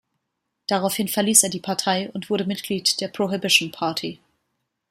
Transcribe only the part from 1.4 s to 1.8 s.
er die